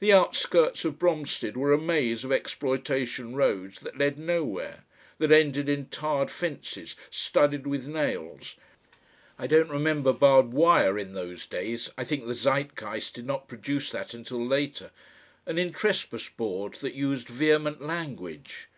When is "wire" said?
10.52-10.98